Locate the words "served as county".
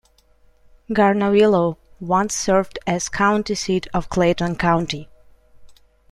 2.35-3.53